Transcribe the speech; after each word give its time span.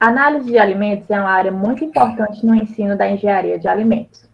Análise 0.00 0.46
de 0.46 0.58
alimentos 0.58 1.10
é 1.10 1.20
uma 1.20 1.28
área 1.28 1.52
muito 1.52 1.84
importante 1.84 2.46
no 2.46 2.54
ensino 2.54 2.96
da 2.96 3.10
engenharia 3.10 3.58
de 3.58 3.68
alimentos, 3.68 4.26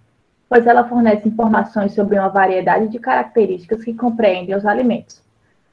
pois 0.48 0.64
ela 0.64 0.88
fornece 0.88 1.28
informações 1.28 1.92
sobre 1.92 2.16
uma 2.16 2.28
variedade 2.28 2.86
de 2.86 3.00
características 3.00 3.82
que 3.82 3.92
compreendem 3.92 4.54
os 4.54 4.64
alimentos, 4.64 5.20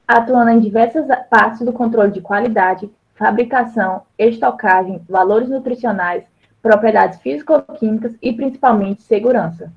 atuando 0.07 0.49
em 0.49 0.59
diversas 0.59 1.05
partes 1.29 1.61
do 1.61 1.71
controle 1.71 2.11
de 2.11 2.21
qualidade, 2.21 2.89
fabricação, 3.13 4.01
estocagem, 4.17 4.99
valores 5.07 5.47
nutricionais, 5.47 6.23
propriedades 6.59 7.19
físico-químicas 7.19 8.15
e 8.19 8.33
principalmente 8.33 9.03
segurança. 9.03 9.71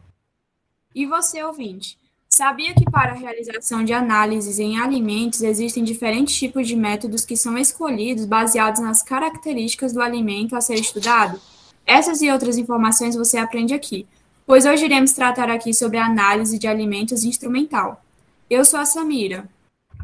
E 0.94 1.04
você, 1.04 1.44
ouvinte? 1.44 1.98
Sabia 2.36 2.74
que 2.74 2.84
para 2.84 3.12
a 3.12 3.14
realização 3.14 3.82
de 3.82 3.94
análises 3.94 4.58
em 4.58 4.78
alimentos 4.78 5.40
existem 5.40 5.82
diferentes 5.82 6.36
tipos 6.36 6.68
de 6.68 6.76
métodos 6.76 7.24
que 7.24 7.34
são 7.34 7.56
escolhidos 7.56 8.26
baseados 8.26 8.78
nas 8.78 9.02
características 9.02 9.94
do 9.94 10.02
alimento 10.02 10.54
a 10.54 10.60
ser 10.60 10.74
estudado? 10.74 11.40
Essas 11.86 12.20
e 12.20 12.30
outras 12.30 12.58
informações 12.58 13.16
você 13.16 13.38
aprende 13.38 13.72
aqui, 13.72 14.06
pois 14.46 14.66
hoje 14.66 14.84
iremos 14.84 15.12
tratar 15.12 15.48
aqui 15.48 15.72
sobre 15.72 15.96
a 15.96 16.04
análise 16.04 16.58
de 16.58 16.66
alimentos 16.66 17.24
instrumental. 17.24 18.02
Eu 18.50 18.66
sou 18.66 18.80
a 18.80 18.84
Samira. 18.84 19.48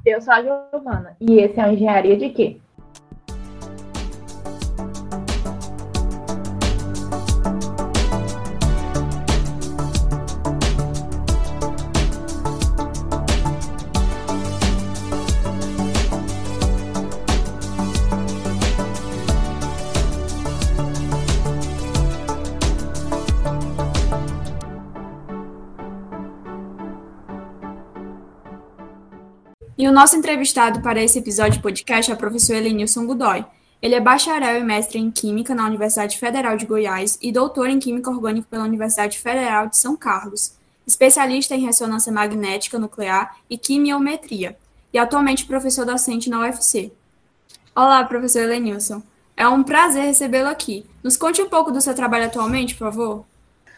Eu 0.03 0.19
sou 0.23 0.33
a 0.33 0.43
Giovana. 0.43 1.15
E 1.21 1.35
esse 1.35 1.61
é 1.61 1.69
o 1.69 1.73
Engenharia 1.73 2.17
de 2.17 2.31
quê? 2.31 2.57
O 29.93 29.95
nosso 29.95 30.17
entrevistado 30.17 30.81
para 30.81 31.03
esse 31.03 31.19
episódio 31.19 31.53
de 31.53 31.61
podcast 31.61 32.11
é 32.11 32.15
o 32.15 32.17
professor 32.17 32.57
Elenilson 32.57 33.05
Godoy. 33.05 33.45
Ele 33.83 33.95
é 33.95 34.01
bacharel 34.01 34.59
e 34.59 34.65
mestre 34.65 34.99
em 34.99 35.11
Química 35.11 35.55
na 35.55 35.67
Universidade 35.67 36.17
Federal 36.17 36.57
de 36.57 36.65
Goiás 36.65 37.19
e 37.21 37.31
doutor 37.31 37.69
em 37.69 37.79
Química 37.79 38.09
Orgânica 38.09 38.47
pela 38.51 38.65
Universidade 38.65 39.19
Federal 39.19 39.67
de 39.67 39.77
São 39.77 39.95
Carlos, 39.95 40.55
especialista 40.87 41.55
em 41.55 41.67
ressonância 41.67 42.11
magnética 42.11 42.79
nuclear 42.79 43.37
e 43.51 43.59
quimiometria, 43.59 44.57
e 44.95 44.99
atualmente 44.99 45.45
professor 45.45 45.85
docente 45.85 46.31
na 46.31 46.41
UFC. 46.41 46.91
Olá, 47.77 48.03
professor 48.03 48.45
Elenilson. 48.45 49.03
É 49.37 49.47
um 49.47 49.63
prazer 49.63 50.05
recebê-lo 50.05 50.49
aqui. 50.49 50.87
Nos 51.03 51.19
conte 51.19 51.43
um 51.43 51.51
pouco 51.51 51.71
do 51.71 51.83
seu 51.83 51.95
trabalho 51.95 52.25
atualmente, 52.25 52.75
por 52.77 52.91
favor. 52.91 53.27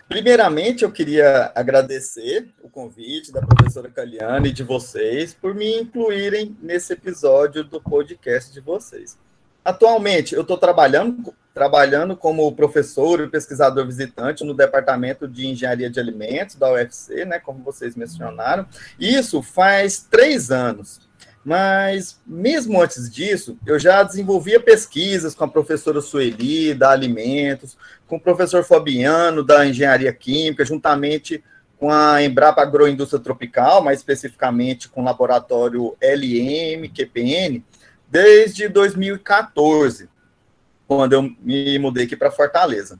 Primeiramente, 0.08 0.84
eu 0.84 0.92
queria 0.92 1.50
agradecer 1.54 2.52
o 2.62 2.68
convite 2.68 3.32
da 3.32 3.40
professora 3.40 3.88
Caliane 3.88 4.50
e 4.50 4.52
de 4.52 4.62
vocês 4.62 5.32
por 5.32 5.54
me 5.54 5.80
incluírem 5.80 6.56
nesse 6.60 6.92
episódio 6.92 7.64
do 7.64 7.80
podcast 7.80 8.52
de 8.52 8.60
vocês. 8.60 9.18
Atualmente, 9.64 10.34
eu 10.34 10.42
estou 10.42 10.58
trabalhando, 10.58 11.34
trabalhando 11.54 12.14
como 12.14 12.54
professor 12.54 13.22
e 13.22 13.30
pesquisador 13.30 13.86
visitante 13.86 14.44
no 14.44 14.52
Departamento 14.52 15.26
de 15.26 15.46
Engenharia 15.46 15.88
de 15.88 15.98
Alimentos 15.98 16.56
da 16.56 16.70
UFC, 16.70 17.24
né, 17.24 17.38
como 17.38 17.64
vocês 17.64 17.96
mencionaram. 17.96 18.66
Isso 19.00 19.42
faz 19.42 20.06
três 20.10 20.50
anos. 20.50 21.00
Mas, 21.44 22.18
mesmo 22.26 22.80
antes 22.80 23.10
disso, 23.10 23.58
eu 23.66 23.78
já 23.78 24.02
desenvolvia 24.02 24.58
pesquisas 24.58 25.34
com 25.34 25.44
a 25.44 25.48
professora 25.48 26.00
Sueli, 26.00 26.72
da 26.72 26.90
Alimentos, 26.90 27.76
com 28.06 28.16
o 28.16 28.20
professor 28.20 28.64
Fabiano, 28.64 29.44
da 29.44 29.66
Engenharia 29.66 30.12
Química, 30.12 30.64
juntamente 30.64 31.44
com 31.78 31.90
a 31.90 32.22
Embrapa 32.22 32.62
Agroindústria 32.62 33.20
Tropical, 33.20 33.84
mais 33.84 33.98
especificamente 33.98 34.88
com 34.88 35.02
o 35.02 35.04
laboratório 35.04 35.94
LM, 36.00 36.88
QPN, 36.88 37.62
desde 38.08 38.66
2014, 38.68 40.08
quando 40.88 41.12
eu 41.12 41.30
me 41.40 41.78
mudei 41.78 42.04
aqui 42.06 42.16
para 42.16 42.30
Fortaleza. 42.30 42.98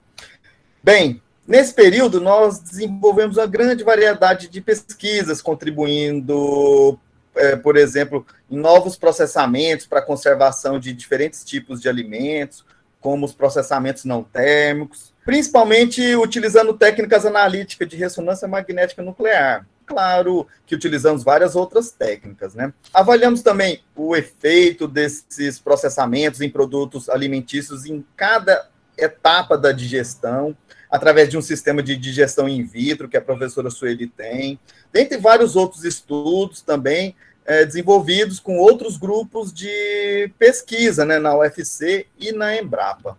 Bem, 0.83 1.23
nesse 1.49 1.73
período, 1.73 2.21
nós 2.21 2.59
desenvolvemos 2.59 3.39
uma 3.39 3.47
grande 3.47 3.83
variedade 3.83 4.49
de 4.49 4.61
pesquisas, 4.61 5.41
contribuindo 5.41 6.99
é, 7.37 7.57
por 7.57 7.77
exemplo, 7.77 8.27
em 8.51 8.57
novos 8.57 8.97
processamentos 8.97 9.87
para 9.87 10.03
conservação 10.03 10.79
de 10.79 10.93
diferentes 10.93 11.45
tipos 11.45 11.81
de 11.81 11.89
alimentos, 11.89 12.65
como 13.01 13.27
os 13.27 13.35
processamentos 13.35 14.05
não 14.05 14.23
térmicos, 14.23 15.13
principalmente 15.25 16.17
utilizando 16.17 16.73
técnicas 16.73 17.27
analíticas 17.27 17.87
de 17.89 17.97
ressonância 17.97 18.49
magnética 18.49 19.03
nuclear. 19.03 19.67
Claro 19.87 20.47
que 20.67 20.75
utilizamos 20.75 21.23
várias 21.23 21.55
outras 21.55 21.91
técnicas, 21.91 22.55
né? 22.55 22.73
Avaliamos 22.93 23.43
também 23.43 23.83
o 23.95 24.17
efeito 24.17 24.89
desses 24.89 25.59
processamentos 25.59 26.41
em 26.41 26.49
produtos 26.49 27.11
alimentícios 27.11 27.85
em 27.85 28.03
cada 28.17 28.71
etapa 28.97 29.59
da 29.59 29.73
digestão, 29.73 30.57
através 30.95 31.29
de 31.29 31.37
um 31.37 31.43
sistema 31.43 31.83
de 31.83 31.97
digestão 31.97 32.49
in 32.49 32.63
vitro 32.63 33.09
que 33.09 33.17
a 33.17 33.21
professora 33.21 33.69
Sueli 33.69 34.07
tem, 34.07 34.61
dentre 34.93 35.19
vários 35.19 35.57
outros 35.57 35.83
estudos 35.83 36.63
também 36.63 37.17
é, 37.45 37.65
desenvolvidos 37.65 38.39
com 38.39 38.59
outros 38.59 38.97
grupos 38.97 39.53
de 39.53 40.31
pesquisa 40.39 41.05
né, 41.05 41.19
na 41.19 41.37
UFC 41.37 42.07
e 42.17 42.31
na 42.31 42.57
Embrapa. 42.57 43.19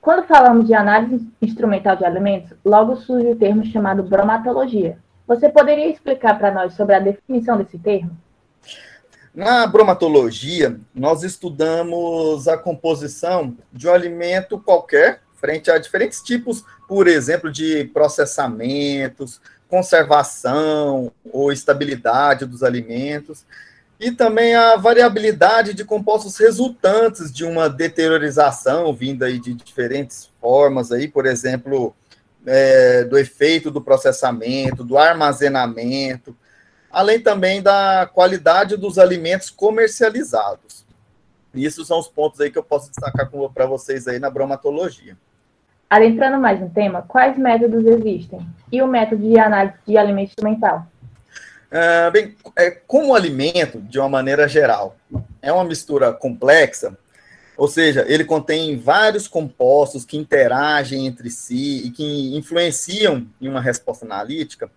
Quando 0.00 0.26
falamos 0.26 0.66
de 0.66 0.74
análise 0.74 1.24
instrumental 1.40 1.94
de 1.94 2.04
alimentos, 2.04 2.50
logo 2.64 2.96
surge 2.96 3.28
o 3.28 3.36
termo 3.36 3.64
chamado 3.66 4.02
bromatologia. 4.02 4.98
Você 5.28 5.48
poderia 5.48 5.88
explicar 5.88 6.36
para 6.36 6.50
nós 6.50 6.74
sobre 6.74 6.96
a 6.96 6.98
definição 6.98 7.56
desse 7.56 7.78
termo? 7.78 8.10
Na 9.32 9.64
bromatologia, 9.64 10.76
nós 10.92 11.22
estudamos 11.22 12.48
a 12.48 12.58
composição 12.58 13.56
de 13.72 13.86
um 13.86 13.92
alimento 13.92 14.58
qualquer 14.58 15.20
frente 15.44 15.70
a 15.70 15.76
diferentes 15.76 16.22
tipos, 16.22 16.64
por 16.88 17.06
exemplo, 17.06 17.52
de 17.52 17.84
processamentos, 17.92 19.42
conservação 19.68 21.12
ou 21.30 21.52
estabilidade 21.52 22.46
dos 22.46 22.62
alimentos, 22.62 23.44
e 24.00 24.10
também 24.10 24.54
a 24.54 24.76
variabilidade 24.76 25.74
de 25.74 25.84
compostos 25.84 26.38
resultantes 26.38 27.30
de 27.30 27.44
uma 27.44 27.68
deteriorização 27.68 28.94
vinda 28.94 29.26
aí 29.26 29.38
de 29.38 29.52
diferentes 29.52 30.30
formas, 30.40 30.90
aí, 30.90 31.08
por 31.08 31.26
exemplo, 31.26 31.94
é, 32.46 33.04
do 33.04 33.18
efeito 33.18 33.70
do 33.70 33.82
processamento, 33.82 34.82
do 34.82 34.96
armazenamento, 34.96 36.34
além 36.90 37.20
também 37.20 37.60
da 37.60 38.08
qualidade 38.10 38.78
dos 38.78 38.98
alimentos 38.98 39.50
comercializados. 39.50 40.86
E 41.52 41.66
esses 41.66 41.86
são 41.86 41.98
os 41.98 42.08
pontos 42.08 42.40
aí 42.40 42.50
que 42.50 42.58
eu 42.58 42.64
posso 42.64 42.88
destacar 42.88 43.30
para 43.52 43.66
vocês 43.66 44.08
aí 44.08 44.18
na 44.18 44.30
bromatologia. 44.30 45.18
Adentrando 45.88 46.38
mais 46.40 46.60
no 46.60 46.70
tema, 46.70 47.02
quais 47.02 47.36
métodos 47.38 47.84
existem? 47.86 48.40
E 48.72 48.82
o 48.82 48.86
método 48.86 49.22
de 49.22 49.38
análise 49.38 49.74
de 49.86 49.96
alimento 49.96 50.30
instrumental? 50.30 50.86
Uh, 51.70 52.10
bem, 52.10 52.36
é, 52.56 52.70
como 52.70 53.14
alimento, 53.14 53.80
de 53.80 53.98
uma 53.98 54.08
maneira 54.08 54.46
geral, 54.48 54.96
é 55.42 55.52
uma 55.52 55.64
mistura 55.64 56.12
complexa, 56.12 56.96
ou 57.56 57.68
seja, 57.68 58.04
ele 58.08 58.24
contém 58.24 58.76
vários 58.76 59.28
compostos 59.28 60.04
que 60.04 60.16
interagem 60.16 61.06
entre 61.06 61.30
si 61.30 61.86
e 61.86 61.90
que 61.90 62.36
influenciam 62.36 63.26
em 63.40 63.48
uma 63.48 63.60
resposta 63.60 64.04
analítica, 64.04 64.70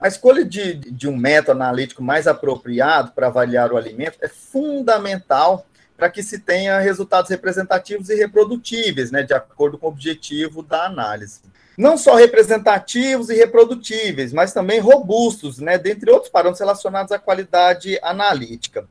a 0.00 0.08
escolha 0.08 0.44
de, 0.44 0.74
de 0.74 1.08
um 1.08 1.16
método 1.16 1.62
analítico 1.62 2.02
mais 2.02 2.26
apropriado 2.26 3.12
para 3.12 3.26
avaliar 3.26 3.70
o 3.70 3.76
alimento 3.76 4.16
é 4.22 4.28
fundamental 4.28 5.66
para 6.00 6.08
que 6.08 6.22
se 6.22 6.38
tenha 6.38 6.80
resultados 6.80 7.30
representativos 7.30 8.08
e 8.08 8.14
reprodutíveis, 8.14 9.10
né, 9.10 9.22
de 9.22 9.34
acordo 9.34 9.76
com 9.76 9.84
o 9.84 9.90
objetivo 9.90 10.62
da 10.62 10.86
análise. 10.86 11.42
Não 11.76 11.98
só 11.98 12.14
representativos 12.14 13.28
e 13.28 13.34
reprodutíveis, 13.34 14.32
mas 14.32 14.54
também 14.54 14.80
robustos, 14.80 15.58
né, 15.58 15.76
dentre 15.76 16.10
outros 16.10 16.32
parâmetros 16.32 16.60
relacionados 16.60 17.12
à 17.12 17.18
qualidade 17.18 17.98
analítica. 18.02 18.88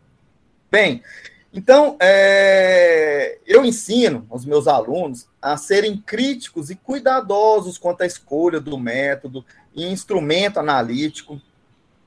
Bem, 0.70 1.02
então, 1.52 1.98
é, 2.00 3.40
eu 3.44 3.66
ensino 3.66 4.28
os 4.30 4.46
meus 4.46 4.68
alunos 4.68 5.28
a 5.42 5.58
serem 5.58 5.98
críticos 5.98 6.70
e 6.70 6.76
cuidadosos 6.76 7.80
quanto 7.80 8.04
à 8.04 8.06
escolha 8.06 8.60
do 8.60 8.78
método 8.78 9.44
e 9.74 9.84
instrumento 9.84 10.60
analítico 10.60 11.42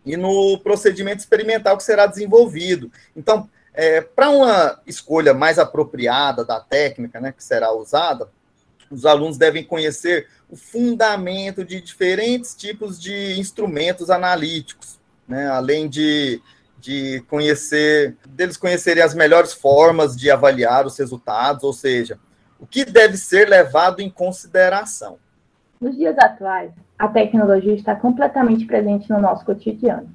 e 0.07 0.17
no 0.17 0.61
procedimento 0.61 1.19
experimental 1.19 1.77
que 1.77 1.83
será 1.83 2.07
desenvolvido. 2.07 2.89
Então, 3.17 3.51
é, 3.75 4.01
Para 4.01 4.31
uma 4.31 4.81
escolha 4.87 5.33
mais 5.33 5.59
apropriada 5.59 6.45
da 6.45 6.61
técnica 6.61 7.21
né, 7.21 7.33
que 7.33 7.43
será 7.43 7.73
usada, 7.73 8.29
os 8.91 9.07
alunos 9.07 9.39
devem 9.39 9.65
conhecer 9.65 10.29
o 10.51 10.57
fundamento 10.57 11.65
de 11.65 11.81
diferentes 11.81 12.55
tipos 12.55 13.01
de 13.01 13.41
instrumentos 13.41 14.11
analíticos, 14.11 15.01
né, 15.27 15.49
além 15.49 15.89
de, 15.89 16.43
de 16.79 17.25
conhecer, 17.29 18.17
deles 18.29 18.59
conhecerem 18.59 19.03
as 19.03 19.15
melhores 19.15 19.55
formas 19.55 20.15
de 20.15 20.31
avaliar 20.31 20.85
os 20.85 20.99
resultados, 20.99 21.65
ou 21.65 21.73
seja, 21.73 22.19
o 22.61 22.67
que 22.67 22.85
deve 22.85 23.17
ser 23.17 23.49
levado 23.49 24.01
em 24.01 24.11
consideração? 24.11 25.19
Nos 25.81 25.97
dias 25.97 26.17
atuais, 26.19 26.71
a 26.99 27.09
tecnologia 27.09 27.75
está 27.75 27.97
completamente 27.97 28.67
presente 28.67 29.09
no 29.11 29.21
nosso 29.21 29.45
cotidiano. 29.45 30.09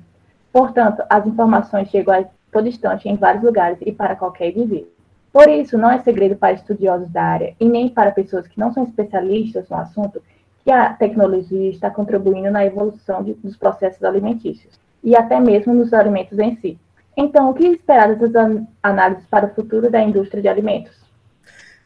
Portanto, 0.53 1.03
as 1.09 1.25
informações 1.25 1.89
chegam 1.89 2.13
todo 2.57 2.67
instante 2.67 3.07
em 3.07 3.15
vários 3.15 3.43
lugares 3.43 3.77
e 3.81 3.91
para 3.91 4.15
qualquer 4.15 4.49
indivíduo. 4.49 4.89
Por 5.31 5.47
isso, 5.47 5.77
não 5.77 5.91
é 5.91 5.99
segredo 5.99 6.35
para 6.35 6.53
estudiosos 6.53 7.07
da 7.09 7.21
área 7.21 7.55
e 7.59 7.65
nem 7.65 7.87
para 7.87 8.11
pessoas 8.11 8.47
que 8.47 8.59
não 8.59 8.73
são 8.73 8.83
especialistas 8.83 9.69
no 9.69 9.77
assunto 9.77 10.23
que 10.63 10.71
a 10.71 10.91
tecnologia 10.93 11.69
está 11.69 11.91
contribuindo 11.91 12.49
na 12.49 12.65
evolução 12.65 13.23
de, 13.23 13.35
dos 13.35 13.55
processos 13.55 14.03
alimentícios 14.03 14.73
e 15.03 15.15
até 15.15 15.39
mesmo 15.39 15.73
nos 15.73 15.93
alimentos 15.93 16.39
em 16.39 16.55
si. 16.55 16.79
Então, 17.15 17.49
o 17.49 17.53
que 17.53 17.67
esperar 17.67 18.15
dessas 18.15 18.33
análises 18.81 19.25
para 19.29 19.45
o 19.45 19.53
futuro 19.53 19.91
da 19.91 20.01
indústria 20.01 20.41
de 20.41 20.47
alimentos? 20.47 20.95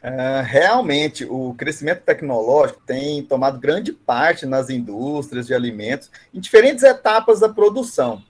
Uh, 0.01 0.43
realmente, 0.43 1.25
o 1.25 1.53
crescimento 1.55 2.01
tecnológico 2.03 2.81
tem 2.85 3.21
tomado 3.23 3.59
grande 3.59 3.91
parte 3.91 4.45
nas 4.45 4.69
indústrias 4.69 5.45
de 5.45 5.53
alimentos 5.53 6.09
em 6.33 6.39
diferentes 6.39 6.83
etapas 6.83 7.41
da 7.41 7.49
produção. 7.49 8.21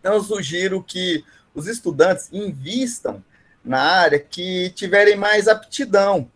Então, 0.00 0.14
eu 0.14 0.22
sugiro 0.22 0.82
que 0.82 1.24
os 1.54 1.66
estudantes 1.66 2.28
invistam 2.32 3.22
na 3.64 3.80
área 3.80 4.18
que 4.18 4.70
tiverem 4.70 5.16
mais 5.16 5.48
aptidão, 5.48 6.28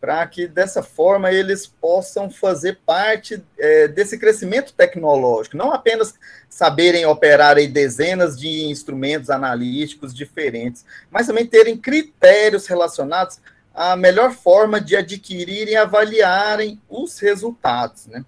para 0.00 0.24
que 0.26 0.46
dessa 0.46 0.82
forma 0.82 1.32
eles 1.32 1.66
possam 1.66 2.30
fazer 2.30 2.78
parte 2.86 3.42
é, 3.58 3.88
desse 3.88 4.18
crescimento 4.18 4.72
tecnológico, 4.72 5.56
não 5.56 5.72
apenas 5.72 6.14
saberem 6.48 7.06
operar 7.06 7.58
em 7.58 7.70
dezenas 7.70 8.38
de 8.38 8.66
instrumentos 8.66 9.30
analíticos 9.30 10.14
diferentes, 10.14 10.84
mas 11.10 11.26
também 11.26 11.46
terem 11.46 11.76
critérios 11.76 12.66
relacionados 12.66 13.40
à 13.74 13.96
melhor 13.96 14.32
forma 14.32 14.80
de 14.80 14.94
adquirirem 14.94 15.74
e 15.74 15.76
avaliarem 15.76 16.80
os 16.88 17.18
resultados, 17.18 18.06
né? 18.06 18.24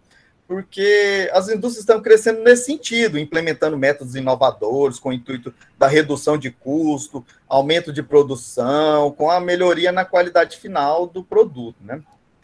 Porque 0.49 1.31
as 1.35 1.51
indústrias 1.51 1.81
estão 1.81 2.01
crescendo 2.01 2.43
nesse 2.43 2.65
sentido, 2.65 3.19
implementando 3.19 3.77
métodos 3.77 4.15
inovadores 4.15 4.99
com 4.99 5.11
o 5.11 5.13
intuito 5.13 5.53
da 5.79 5.87
redução 5.87 6.39
de 6.39 6.51
custo, 6.51 7.25
aumento 7.47 7.93
de 7.93 8.03
produção, 8.03 9.13
com 9.13 9.31
a 9.31 9.39
melhoria 9.39 9.93
na 9.93 10.07
qualidade 10.07 10.57
final 10.57 11.07
do 11.07 11.23
produto. 11.23 11.77
Né? 11.83 12.01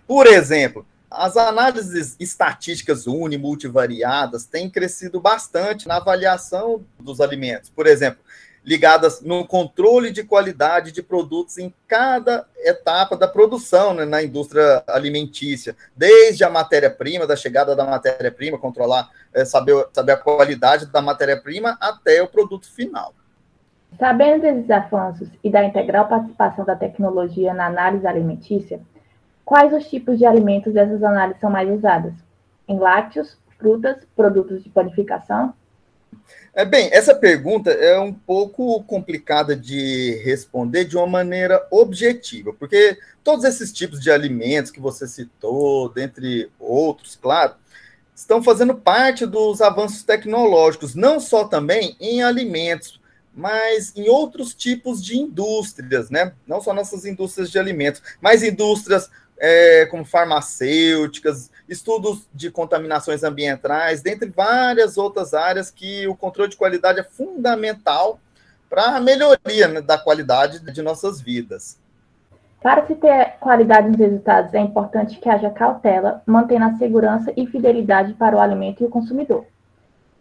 Por 0.06 0.27
exemplo, 0.27 0.87
as 1.11 1.35
análises 1.39 2.15
estatísticas 2.21 3.06
uni 3.06 3.39
multivariadas 3.39 4.45
têm 4.45 4.69
crescido 4.69 5.19
bastante 5.19 5.89
na 5.89 5.97
avaliação 5.97 6.85
dos 7.00 7.23
alimentos. 7.23 7.71
Por 7.71 7.87
exemplo, 7.87 8.23
ligadas 8.64 9.20
no 9.20 9.46
controle 9.46 10.11
de 10.11 10.25
qualidade 10.25 10.90
de 10.90 11.02
produtos 11.02 11.58
em 11.58 11.72
cada 11.87 12.46
etapa 12.56 13.16
da 13.16 13.28
produção 13.28 13.93
né, 13.93 14.05
na 14.05 14.22
indústria 14.22 14.82
alimentícia, 14.88 15.76
desde 15.94 16.43
a 16.44 16.50
matéria-prima, 16.50 17.26
da 17.26 17.37
chegada 17.37 17.76
da 17.76 17.84
matéria-prima, 17.84 18.58
controlar, 18.58 19.11
é, 19.34 19.44
saber, 19.44 19.87
saber 19.93 20.12
a 20.12 20.16
qualidade 20.16 20.87
da 20.87 21.02
matéria-prima 21.02 21.76
até 21.81 22.22
o 22.22 22.28
produto 22.28 22.66
final. 22.72 23.12
Sabendo 23.99 24.40
desses 24.40 24.70
avanços 24.70 25.28
e 25.43 25.50
da 25.50 25.62
integral 25.62 26.08
participação 26.08 26.64
da 26.64 26.75
tecnologia 26.75 27.52
na 27.52 27.66
análise 27.66 28.06
alimentícia, 28.06 28.81
quais 29.44 29.72
os 29.72 29.88
tipos 29.88 30.19
de 30.19 30.25
alimentos 30.25 30.72
dessas 30.72 31.02
análises 31.02 31.40
são 31.40 31.50
mais 31.50 31.70
usadas? 31.70 32.14
Em 32.66 32.78
lácteos, 32.78 33.37
frutas, 33.58 33.99
produtos 34.16 34.64
de 34.64 34.70
panificação? 34.70 35.55
É, 36.55 36.64
bem, 36.64 36.88
essa 36.93 37.14
pergunta 37.14 37.70
é 37.70 37.99
um 37.99 38.12
pouco 38.12 38.82
complicada 38.84 39.56
de 39.56 40.20
responder 40.25 40.84
de 40.84 40.96
uma 40.96 41.06
maneira 41.06 41.66
objetiva, 41.70 42.52
porque 42.52 42.96
todos 43.25 43.44
esses 43.44 43.72
tipos 43.72 44.00
de 44.00 44.11
alimentos 44.11 44.70
que 44.70 44.81
você 44.81 45.08
citou, 45.08 45.88
dentre 45.88 46.50
outros, 46.58 47.19
claro, 47.20 47.55
estão 48.14 48.43
fazendo 48.43 48.75
parte 48.75 49.26
dos 49.26 49.61
avanços 49.61 50.05
tecnológicos, 50.05 50.94
não 50.94 51.19
só 51.19 51.44
também 51.44 51.96
em 51.99 52.22
alimentos, 52.22 53.00
mas 53.34 53.93
em 53.96 54.08
outros 54.08 54.55
tipos 54.55 55.05
de 55.05 55.19
indústrias, 55.19 56.08
né? 56.08 56.32
Não 56.46 56.61
só 56.61 56.72
nossas 56.72 57.05
indústrias 57.05 57.50
de 57.50 57.58
alimentos, 57.58 58.00
mas 58.20 58.44
indústrias 58.44 59.11
é, 59.39 59.87
como 59.87 60.05
farmacêuticas, 60.05 61.51
estudos 61.69 62.29
de 62.33 62.51
contaminações 62.51 63.23
ambientais, 63.23 64.01
dentre 64.01 64.29
várias 64.29 64.97
outras 64.97 65.35
áreas 65.35 65.71
que 65.71 66.07
o 66.07 66.15
controle 66.15 66.51
de 66.51 66.57
qualidade 66.57 67.01
é 67.01 67.05
fundamental 67.05 68.21
para 68.69 68.97
a 68.97 69.01
melhoria 69.01 69.69
né, 69.69 69.81
da 69.81 69.99
qualidade 69.99 70.61
de 70.61 70.83
nossas 70.83 71.21
vidas. 71.21 71.79
Para 72.61 72.87
se 72.87 72.95
ter 72.95 73.35
qualidade 73.41 73.89
nos 73.89 73.99
resultados, 73.99 74.55
é 74.55 74.59
importante 74.59 75.19
que 75.19 75.29
haja 75.29 75.51
cautela, 75.51 76.23
mantendo 76.27 76.65
a 76.65 76.75
segurança 76.79 77.33
e 77.37 77.47
fidelidade 77.47 78.15
para 78.15 78.37
o 78.37 78.41
alimento 78.41 78.83
e 78.83 78.87
o 78.87 78.91
consumidor. 78.91 79.45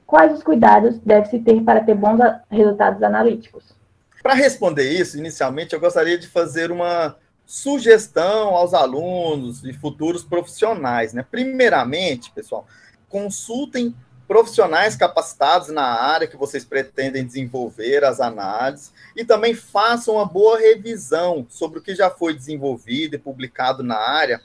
Quais 0.06 0.34
os 0.34 0.44
cuidados 0.44 1.00
deve-se 1.00 1.40
ter 1.40 1.64
para 1.64 1.84
ter 1.84 1.96
bons 1.96 2.20
resultados 2.52 3.02
analíticos? 3.02 3.74
Para 4.22 4.34
responder 4.34 4.92
isso, 4.92 5.18
inicialmente, 5.18 5.74
eu 5.74 5.80
gostaria 5.80 6.18
de 6.18 6.28
fazer 6.28 6.70
uma 6.70 7.16
sugestão 7.54 8.56
aos 8.56 8.74
alunos 8.74 9.64
e 9.64 9.72
futuros 9.72 10.24
profissionais, 10.24 11.14
né? 11.14 11.24
Primeiramente, 11.30 12.32
pessoal, 12.32 12.66
consultem 13.08 13.96
profissionais 14.28 14.96
capacitados 14.96 15.68
na 15.68 15.86
área 15.86 16.26
que 16.26 16.36
vocês 16.36 16.66
pretendem 16.66 17.24
desenvolver 17.24 18.04
as 18.04 18.20
análises 18.20 18.92
e 19.16 19.24
também 19.24 19.54
façam 19.54 20.16
uma 20.16 20.26
boa 20.26 20.58
revisão 20.58 21.46
sobre 21.48 21.78
o 21.78 21.82
que 21.84 21.94
já 21.94 22.10
foi 22.10 22.34
desenvolvido 22.34 23.18
e 23.18 23.20
publicado 23.20 23.84
na 23.84 23.98
área 23.98 24.42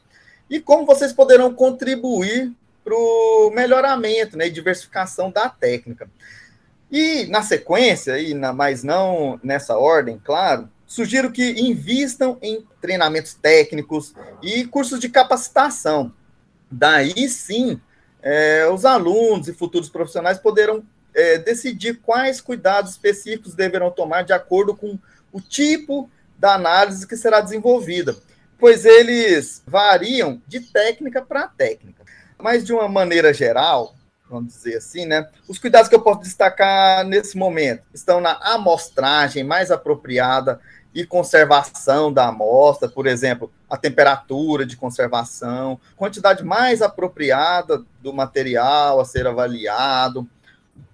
e 0.50 0.60
como 0.60 0.84
vocês 0.84 1.10
poderão 1.10 1.54
contribuir 1.54 2.52
para 2.84 2.94
o 2.94 3.50
melhoramento 3.54 4.36
né, 4.36 4.48
e 4.48 4.50
diversificação 4.50 5.30
da 5.30 5.48
técnica. 5.48 6.10
E 6.90 7.24
na 7.28 7.40
sequência, 7.40 8.18
e 8.18 8.34
na, 8.34 8.52
mas 8.52 8.84
não 8.84 9.40
nessa 9.42 9.78
ordem, 9.78 10.20
claro, 10.22 10.68
sugiro 10.88 11.30
que 11.30 11.52
invistam 11.60 12.38
em 12.42 12.66
treinamentos 12.80 13.34
técnicos 13.34 14.14
e 14.42 14.64
cursos 14.64 14.98
de 14.98 15.10
capacitação. 15.10 16.12
Daí 16.70 17.28
sim, 17.28 17.80
é, 18.22 18.66
os 18.72 18.84
alunos 18.84 19.46
e 19.46 19.52
futuros 19.52 19.90
profissionais 19.90 20.38
poderão 20.38 20.82
é, 21.14 21.38
decidir 21.38 22.00
quais 22.00 22.40
cuidados 22.40 22.92
específicos 22.92 23.54
deverão 23.54 23.90
tomar 23.90 24.22
de 24.22 24.32
acordo 24.32 24.74
com 24.74 24.98
o 25.30 25.40
tipo 25.40 26.10
da 26.38 26.54
análise 26.54 27.06
que 27.06 27.16
será 27.16 27.40
desenvolvida, 27.40 28.16
pois 28.58 28.84
eles 28.84 29.62
variam 29.66 30.40
de 30.46 30.60
técnica 30.60 31.20
para 31.20 31.48
técnica. 31.48 32.02
Mas, 32.38 32.64
de 32.64 32.72
uma 32.72 32.88
maneira 32.88 33.34
geral, 33.34 33.94
vamos 34.30 34.54
dizer 34.54 34.76
assim, 34.76 35.04
né? 35.04 35.28
Os 35.48 35.58
cuidados 35.58 35.88
que 35.88 35.94
eu 35.94 36.02
posso 36.02 36.20
destacar 36.20 37.04
nesse 37.04 37.36
momento 37.36 37.82
estão 37.92 38.20
na 38.20 38.38
amostragem 38.40 39.42
mais 39.42 39.70
apropriada, 39.70 40.60
e 40.94 41.04
conservação 41.04 42.12
da 42.12 42.28
amostra, 42.28 42.88
por 42.88 43.06
exemplo, 43.06 43.52
a 43.68 43.76
temperatura 43.76 44.64
de 44.64 44.76
conservação, 44.76 45.78
quantidade 45.96 46.42
mais 46.42 46.82
apropriada 46.82 47.84
do 48.00 48.12
material 48.12 49.00
a 49.00 49.04
ser 49.04 49.26
avaliado, 49.26 50.26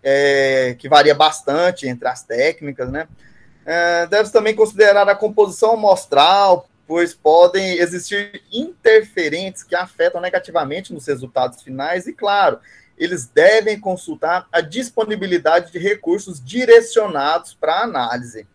é, 0.02 0.76
que 0.78 0.88
varia 0.88 1.14
bastante 1.14 1.88
entre 1.88 2.08
as 2.08 2.22
técnicas, 2.22 2.90
né? 2.90 3.08
É, 3.64 4.06
Deve-se 4.06 4.32
também 4.32 4.54
considerar 4.54 5.08
a 5.08 5.14
composição 5.14 5.72
amostral, 5.72 6.68
pois 6.86 7.14
podem 7.14 7.78
existir 7.78 8.42
interferentes 8.52 9.62
que 9.62 9.74
afetam 9.74 10.20
negativamente 10.20 10.92
nos 10.92 11.06
resultados 11.06 11.62
finais, 11.62 12.06
e 12.06 12.12
claro, 12.12 12.58
eles 12.98 13.26
devem 13.26 13.80
consultar 13.80 14.46
a 14.52 14.60
disponibilidade 14.60 15.72
de 15.72 15.78
recursos 15.78 16.44
direcionados 16.44 17.54
para 17.54 17.80
análise. 17.80 18.46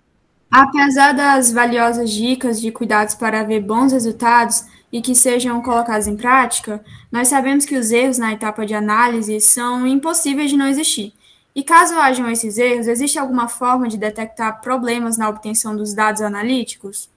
Apesar 0.51 1.13
das 1.13 1.51
valiosas 1.51 2.09
dicas 2.09 2.59
de 2.59 2.71
cuidados 2.71 3.13
para 3.13 3.43
ver 3.43 3.61
bons 3.61 3.91
resultados 3.91 4.63
e 4.91 4.99
que 4.99 5.13
sejam 5.13 5.61
colocados 5.61 6.07
em 6.07 6.17
prática, 6.17 6.83
nós 7.11 7.27
sabemos 7.27 7.65
que 7.65 7.77
os 7.77 7.91
erros 7.91 8.17
na 8.17 8.33
etapa 8.33 8.65
de 8.65 8.73
análise 8.73 9.39
são 9.41 9.85
impossíveis 9.85 10.49
de 10.49 10.57
não 10.57 10.67
existir. 10.67 11.13
E 11.53 11.63
caso 11.63 11.95
hajam 11.99 12.29
esses 12.29 12.57
erros, 12.57 12.87
existe 12.87 13.19
alguma 13.19 13.47
forma 13.47 13.87
de 13.87 13.97
detectar 13.97 14.61
problemas 14.61 15.17
na 15.17 15.29
obtenção 15.29 15.75
dos 15.75 15.93
dados 15.93 16.21
analíticos? 16.21 17.09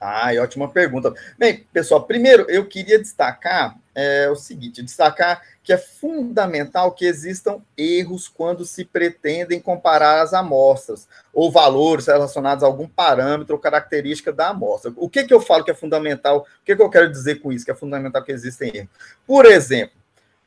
Ah, 0.00 0.30
ótima 0.40 0.68
pergunta. 0.68 1.12
Bem, 1.36 1.66
pessoal, 1.72 2.04
primeiro 2.04 2.48
eu 2.48 2.66
queria 2.66 2.98
destacar 2.98 3.76
é, 3.94 4.28
o 4.30 4.36
seguinte: 4.36 4.82
destacar 4.82 5.42
que 5.68 5.72
é 5.74 5.76
fundamental 5.76 6.92
que 6.92 7.04
existam 7.04 7.60
erros 7.76 8.26
quando 8.26 8.64
se 8.64 8.86
pretendem 8.86 9.60
comparar 9.60 10.22
as 10.22 10.32
amostras 10.32 11.06
ou 11.30 11.52
valores 11.52 12.06
relacionados 12.06 12.64
a 12.64 12.66
algum 12.66 12.88
parâmetro 12.88 13.54
ou 13.54 13.60
característica 13.60 14.32
da 14.32 14.48
amostra. 14.48 14.90
O 14.96 15.10
que, 15.10 15.24
que 15.24 15.34
eu 15.34 15.42
falo 15.42 15.62
que 15.62 15.70
é 15.70 15.74
fundamental? 15.74 16.46
O 16.62 16.64
que, 16.64 16.74
que 16.74 16.80
eu 16.80 16.88
quero 16.88 17.12
dizer 17.12 17.42
com 17.42 17.52
isso? 17.52 17.66
Que 17.66 17.70
é 17.70 17.74
fundamental 17.74 18.24
que 18.24 18.32
existem 18.32 18.70
erros. 18.74 18.88
Por 19.26 19.44
exemplo, 19.44 19.94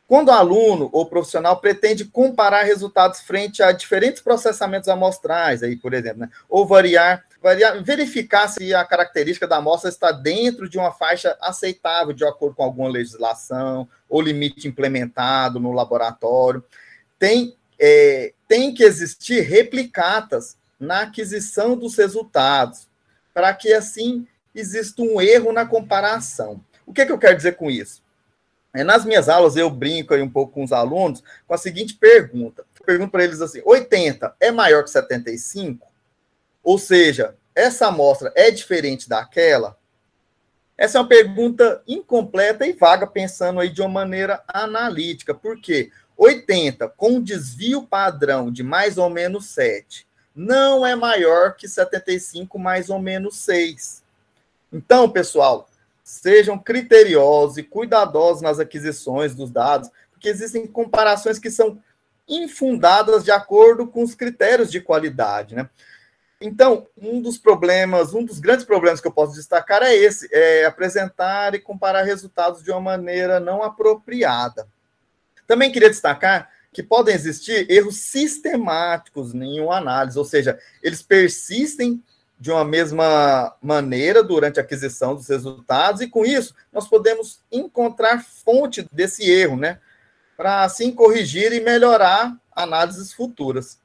quando 0.07 0.29
o 0.29 0.31
aluno 0.31 0.89
ou 0.91 1.05
profissional 1.05 1.61
pretende 1.61 2.03
comparar 2.03 2.63
resultados 2.63 3.21
frente 3.21 3.61
a 3.61 3.71
diferentes 3.71 4.23
processamentos 4.23 4.89
amostrais, 4.89 5.61
aí, 5.61 5.75
por 5.75 5.93
exemplo, 5.93 6.21
né, 6.21 6.29
ou 6.49 6.65
variar 6.65 7.23
verificar 7.83 8.47
se 8.47 8.73
a 8.73 8.85
característica 8.85 9.47
da 9.47 9.57
amostra 9.57 9.89
está 9.89 10.11
dentro 10.11 10.69
de 10.69 10.77
uma 10.77 10.91
faixa 10.91 11.35
aceitável, 11.41 12.13
de 12.13 12.23
acordo 12.23 12.55
com 12.55 12.63
alguma 12.63 12.87
legislação 12.87 13.87
ou 14.07 14.21
limite 14.21 14.67
implementado 14.67 15.59
no 15.59 15.71
laboratório. 15.71 16.63
Tem, 17.17 17.55
é, 17.79 18.33
tem 18.47 18.73
que 18.73 18.83
existir 18.83 19.41
replicatas 19.41 20.55
na 20.79 21.01
aquisição 21.01 21.75
dos 21.75 21.95
resultados, 21.95 22.87
para 23.33 23.53
que 23.53 23.73
assim 23.73 24.27
exista 24.53 25.01
um 25.01 25.19
erro 25.19 25.51
na 25.51 25.65
comparação. 25.65 26.63
O 26.85 26.93
que, 26.93 27.05
que 27.05 27.11
eu 27.11 27.17
quero 27.17 27.37
dizer 27.37 27.55
com 27.55 27.71
isso? 27.71 28.03
É, 28.73 28.83
nas 28.83 29.03
minhas 29.03 29.27
aulas, 29.27 29.55
eu 29.55 29.69
brinco 29.69 30.13
aí 30.13 30.21
um 30.21 30.29
pouco 30.29 30.53
com 30.53 30.63
os 30.63 30.71
alunos 30.71 31.23
com 31.47 31.53
a 31.53 31.57
seguinte 31.57 31.95
pergunta. 31.95 32.63
Eu 32.79 32.85
pergunto 32.85 33.11
para 33.11 33.23
eles 33.23 33.41
assim: 33.41 33.61
80 33.65 34.35
é 34.39 34.51
maior 34.51 34.83
que 34.83 34.89
75? 34.89 35.90
Ou 36.63 36.77
seja, 36.77 37.35
essa 37.53 37.87
amostra 37.87 38.31
é 38.35 38.51
diferente 38.51 39.09
daquela? 39.09 39.77
Essa 40.77 40.97
é 40.97 41.01
uma 41.01 41.07
pergunta 41.07 41.81
incompleta 41.87 42.65
e 42.65 42.73
vaga, 42.73 43.05
pensando 43.05 43.59
aí 43.59 43.69
de 43.69 43.81
uma 43.81 43.89
maneira 43.89 44.43
analítica. 44.47 45.33
Por 45.33 45.59
quê? 45.59 45.91
80 46.17 46.87
com 46.89 47.21
desvio 47.21 47.83
padrão 47.83 48.51
de 48.51 48.63
mais 48.63 48.97
ou 48.97 49.09
menos 49.09 49.47
7 49.47 50.05
não 50.35 50.85
é 50.85 50.95
maior 50.95 51.55
que 51.55 51.67
75 51.67 52.57
mais 52.57 52.89
ou 52.89 52.99
menos 52.99 53.37
6. 53.37 54.03
Então, 54.71 55.09
pessoal, 55.09 55.69
sejam 56.03 56.57
criteriosos 56.57 57.57
e 57.57 57.63
cuidadosos 57.63 58.41
nas 58.41 58.59
aquisições 58.59 59.35
dos 59.35 59.51
dados, 59.51 59.89
porque 60.11 60.29
existem 60.29 60.65
comparações 60.65 61.37
que 61.37 61.51
são 61.51 61.81
infundadas 62.27 63.23
de 63.23 63.31
acordo 63.31 63.87
com 63.87 64.03
os 64.03 64.15
critérios 64.15 64.71
de 64.71 64.79
qualidade, 64.79 65.55
né? 65.55 65.69
Então, 66.41 66.87
um 66.97 67.21
dos 67.21 67.37
problemas, 67.37 68.15
um 68.15 68.25
dos 68.25 68.39
grandes 68.39 68.65
problemas 68.65 68.99
que 68.99 69.07
eu 69.07 69.11
posso 69.11 69.35
destacar 69.35 69.83
é 69.83 69.95
esse, 69.95 70.27
é 70.31 70.65
apresentar 70.65 71.53
e 71.53 71.59
comparar 71.59 72.01
resultados 72.01 72.63
de 72.63 72.71
uma 72.71 72.81
maneira 72.81 73.39
não 73.39 73.61
apropriada. 73.61 74.67
Também 75.45 75.71
queria 75.71 75.89
destacar 75.89 76.49
que 76.73 76.81
podem 76.81 77.13
existir 77.13 77.69
erros 77.69 77.97
sistemáticos 77.97 79.35
em 79.35 79.59
uma 79.59 79.77
análise, 79.77 80.17
ou 80.17 80.25
seja, 80.25 80.57
eles 80.81 81.03
persistem 81.03 82.01
de 82.39 82.49
uma 82.49 82.65
mesma 82.65 83.55
maneira 83.61 84.23
durante 84.23 84.59
a 84.59 84.63
aquisição 84.63 85.13
dos 85.13 85.27
resultados, 85.27 86.01
e 86.01 86.07
com 86.07 86.25
isso 86.25 86.55
nós 86.73 86.87
podemos 86.87 87.43
encontrar 87.51 88.23
fonte 88.23 88.87
desse 88.91 89.29
erro, 89.29 89.57
né? 89.57 89.79
Para 90.35 90.63
assim 90.63 90.91
corrigir 90.91 91.53
e 91.53 91.59
melhorar 91.59 92.35
análises 92.55 93.13
futuras. 93.13 93.80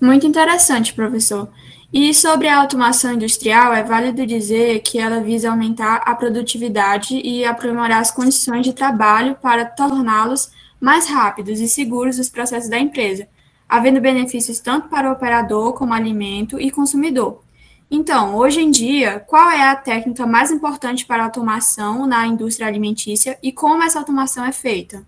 Muito 0.00 0.26
interessante, 0.26 0.92
professor. 0.92 1.48
E 1.92 2.12
sobre 2.12 2.48
a 2.48 2.58
automação 2.58 3.12
industrial, 3.12 3.72
é 3.72 3.84
válido 3.84 4.26
dizer 4.26 4.80
que 4.80 4.98
ela 4.98 5.20
visa 5.20 5.48
aumentar 5.48 6.02
a 6.04 6.14
produtividade 6.14 7.16
e 7.16 7.44
aprimorar 7.44 8.00
as 8.00 8.10
condições 8.10 8.64
de 8.64 8.72
trabalho 8.72 9.36
para 9.40 9.64
torná-los 9.64 10.50
mais 10.80 11.08
rápidos 11.08 11.60
e 11.60 11.68
seguros 11.68 12.18
os 12.18 12.28
processos 12.28 12.68
da 12.68 12.78
empresa, 12.78 13.28
havendo 13.68 14.00
benefícios 14.00 14.58
tanto 14.58 14.88
para 14.88 15.08
o 15.08 15.12
operador 15.12 15.72
como 15.74 15.94
alimento 15.94 16.60
e 16.60 16.70
consumidor. 16.70 17.44
Então, 17.88 18.34
hoje 18.34 18.60
em 18.60 18.72
dia, 18.72 19.20
qual 19.20 19.48
é 19.50 19.62
a 19.62 19.76
técnica 19.76 20.26
mais 20.26 20.50
importante 20.50 21.06
para 21.06 21.22
a 21.22 21.26
automação 21.26 22.06
na 22.06 22.26
indústria 22.26 22.66
alimentícia 22.66 23.38
e 23.40 23.52
como 23.52 23.84
essa 23.84 24.00
automação 24.00 24.44
é 24.44 24.50
feita? 24.50 25.06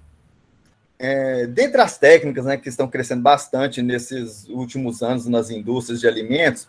É, 0.98 1.46
dentre 1.46 1.80
as 1.80 1.98
técnicas 1.98 2.44
né, 2.44 2.56
que 2.56 2.68
estão 2.68 2.88
crescendo 2.88 3.22
bastante 3.22 3.82
nesses 3.82 4.48
últimos 4.48 5.02
anos 5.02 5.26
nas 5.26 5.50
indústrias 5.50 6.00
de 6.00 6.08
alimentos, 6.08 6.66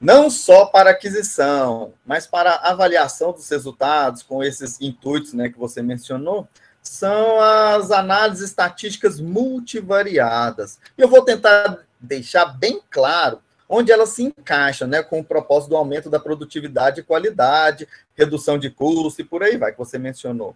não 0.00 0.30
só 0.30 0.66
para 0.66 0.90
aquisição, 0.90 1.92
mas 2.04 2.26
para 2.26 2.54
avaliação 2.56 3.32
dos 3.32 3.48
resultados 3.48 4.22
com 4.22 4.42
esses 4.42 4.80
intuitos 4.80 5.32
né, 5.32 5.48
que 5.48 5.58
você 5.58 5.82
mencionou, 5.82 6.46
são 6.82 7.40
as 7.40 7.90
análises 7.90 8.44
estatísticas 8.44 9.20
multivariadas. 9.20 10.78
Eu 10.96 11.08
vou 11.08 11.22
tentar 11.22 11.78
deixar 12.00 12.46
bem 12.46 12.80
claro 12.90 13.40
onde 13.68 13.90
elas 13.90 14.10
se 14.10 14.22
encaixam, 14.22 14.86
né, 14.86 15.02
com 15.02 15.18
o 15.18 15.24
propósito 15.24 15.70
do 15.70 15.76
aumento 15.76 16.08
da 16.08 16.20
produtividade 16.20 17.00
e 17.00 17.04
qualidade, 17.04 17.88
redução 18.14 18.58
de 18.58 18.70
custo 18.70 19.20
e 19.20 19.24
por 19.24 19.42
aí 19.42 19.56
vai, 19.56 19.72
que 19.72 19.78
você 19.78 19.98
mencionou. 19.98 20.54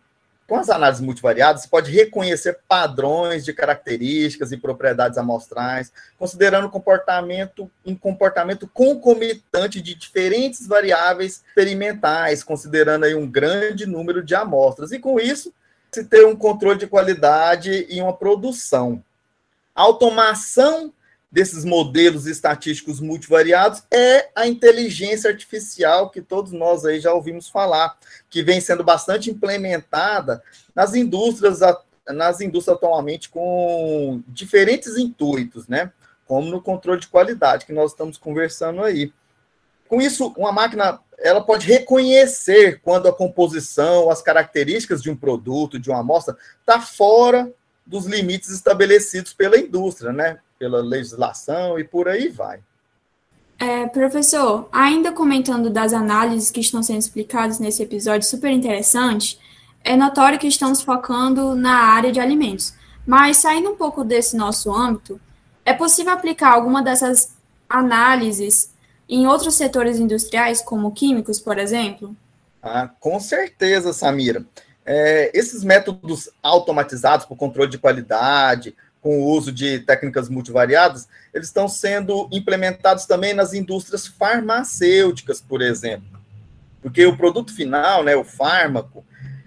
Com 0.50 0.56
as 0.56 0.68
análises 0.68 1.00
multivariadas, 1.00 1.62
você 1.62 1.68
pode 1.68 1.92
reconhecer 1.92 2.58
padrões 2.66 3.44
de 3.44 3.52
características 3.52 4.50
e 4.50 4.56
propriedades 4.56 5.16
amostrais, 5.16 5.92
considerando 6.18 6.68
comportamento, 6.68 7.70
um 7.86 7.94
comportamento 7.94 8.66
concomitante 8.66 9.80
de 9.80 9.94
diferentes 9.94 10.66
variáveis 10.66 11.44
experimentais, 11.46 12.42
considerando 12.42 13.04
aí 13.04 13.14
um 13.14 13.30
grande 13.30 13.86
número 13.86 14.24
de 14.24 14.34
amostras. 14.34 14.90
E 14.90 14.98
com 14.98 15.20
isso, 15.20 15.54
se 15.92 16.02
ter 16.02 16.26
um 16.26 16.34
controle 16.34 16.80
de 16.80 16.88
qualidade 16.88 17.86
e 17.88 18.02
uma 18.02 18.12
produção. 18.12 19.04
A 19.72 19.82
automação 19.82 20.92
desses 21.30 21.64
modelos 21.64 22.26
estatísticos 22.26 23.00
multivariados 23.00 23.84
é 23.90 24.30
a 24.34 24.46
inteligência 24.48 25.30
artificial 25.30 26.10
que 26.10 26.20
todos 26.20 26.50
nós 26.50 26.84
aí 26.84 26.98
já 26.98 27.12
ouvimos 27.14 27.48
falar, 27.48 27.96
que 28.28 28.42
vem 28.42 28.60
sendo 28.60 28.82
bastante 28.82 29.30
implementada 29.30 30.42
nas 30.74 30.94
indústrias, 30.94 31.60
nas 32.08 32.40
indústrias 32.40 32.76
atualmente 32.76 33.28
com 33.28 34.22
diferentes 34.26 34.96
intuitos, 34.96 35.68
né? 35.68 35.92
Como 36.26 36.50
no 36.50 36.60
controle 36.60 37.00
de 37.00 37.08
qualidade 37.08 37.64
que 37.64 37.72
nós 37.72 37.92
estamos 37.92 38.18
conversando 38.18 38.82
aí. 38.82 39.12
Com 39.88 40.00
isso, 40.00 40.32
uma 40.36 40.52
máquina 40.52 41.00
ela 41.18 41.42
pode 41.42 41.66
reconhecer 41.66 42.80
quando 42.82 43.06
a 43.06 43.12
composição, 43.12 44.10
as 44.10 44.22
características 44.22 45.02
de 45.02 45.10
um 45.10 45.16
produto, 45.16 45.78
de 45.78 45.90
uma 45.90 46.00
amostra, 46.00 46.36
está 46.60 46.80
fora 46.80 47.52
dos 47.84 48.06
limites 48.06 48.48
estabelecidos 48.50 49.32
pela 49.32 49.58
indústria, 49.58 50.12
né? 50.12 50.38
Pela 50.60 50.80
legislação 50.80 51.78
e 51.78 51.84
por 51.84 52.06
aí 52.06 52.28
vai. 52.28 52.60
É, 53.58 53.86
professor, 53.86 54.68
ainda 54.70 55.10
comentando 55.10 55.70
das 55.70 55.92
análises 55.92 56.50
que 56.50 56.60
estão 56.60 56.82
sendo 56.82 56.98
explicadas 56.98 57.58
nesse 57.58 57.82
episódio 57.82 58.28
super 58.28 58.50
interessante, 58.50 59.40
é 59.82 59.96
notório 59.96 60.38
que 60.38 60.46
estamos 60.46 60.82
focando 60.82 61.54
na 61.54 61.74
área 61.74 62.12
de 62.12 62.20
alimentos. 62.20 62.74
Mas 63.06 63.38
saindo 63.38 63.70
um 63.70 63.76
pouco 63.76 64.04
desse 64.04 64.36
nosso 64.36 64.70
âmbito, 64.70 65.18
é 65.64 65.72
possível 65.72 66.12
aplicar 66.12 66.52
alguma 66.52 66.82
dessas 66.82 67.34
análises 67.68 68.72
em 69.08 69.26
outros 69.26 69.54
setores 69.54 69.98
industriais, 69.98 70.62
como 70.62 70.92
químicos, 70.92 71.40
por 71.40 71.58
exemplo? 71.58 72.14
Ah, 72.62 72.88
com 73.00 73.18
certeza, 73.18 73.92
Samira. 73.92 74.44
É, 74.84 75.30
esses 75.34 75.64
métodos 75.64 76.30
automatizados 76.42 77.26
para 77.26 77.34
o 77.34 77.36
controle 77.36 77.70
de 77.70 77.78
qualidade, 77.78 78.76
com 79.00 79.18
o 79.18 79.26
uso 79.26 79.50
de 79.50 79.80
técnicas 79.80 80.28
multivariadas, 80.28 81.08
eles 81.32 81.48
estão 81.48 81.68
sendo 81.68 82.28
implementados 82.30 83.06
também 83.06 83.32
nas 83.32 83.54
indústrias 83.54 84.06
farmacêuticas, 84.06 85.40
por 85.40 85.62
exemplo. 85.62 86.20
Porque 86.82 87.04
o 87.06 87.16
produto 87.16 87.54
final, 87.54 88.02
né, 88.04 88.14
o 88.16 88.24
fármaco, 88.24 89.04